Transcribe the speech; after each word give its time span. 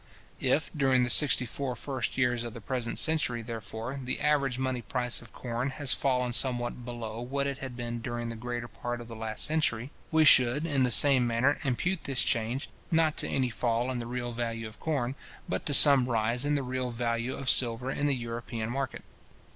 If, 0.39 0.71
during 0.75 1.03
the 1.03 1.11
sixty 1.11 1.45
four 1.45 1.75
first 1.75 2.17
years 2.17 2.43
of 2.43 2.55
the 2.55 2.59
present 2.59 2.97
century, 2.97 3.43
therefore, 3.43 3.99
the 4.03 4.19
average 4.19 4.57
money 4.57 4.81
price 4.81 5.21
of 5.21 5.31
corn 5.31 5.69
has 5.69 5.93
fallen 5.93 6.33
somewhat 6.33 6.83
below 6.83 7.21
what 7.21 7.45
it 7.45 7.59
had 7.59 7.75
been 7.77 7.99
during 8.01 8.29
the 8.29 8.35
greater 8.35 8.67
part 8.67 8.99
of 8.99 9.07
the 9.07 9.15
last 9.15 9.45
century, 9.45 9.91
we 10.09 10.25
should, 10.25 10.65
in 10.65 10.81
the 10.81 10.89
same 10.89 11.27
manner, 11.27 11.59
impute 11.63 12.05
this 12.05 12.23
change, 12.23 12.67
not 12.89 13.15
to 13.17 13.27
any 13.29 13.51
fall 13.51 13.91
in 13.91 13.99
the 13.99 14.07
real 14.07 14.31
value 14.31 14.67
of 14.67 14.79
corn, 14.79 15.13
but 15.47 15.67
to 15.67 15.73
some 15.75 16.09
rise 16.09 16.45
in 16.45 16.55
the 16.55 16.63
real 16.63 16.89
value 16.89 17.35
of 17.35 17.47
silver 17.47 17.91
in 17.91 18.07
the 18.07 18.15
European 18.15 18.71
market. 18.71 19.03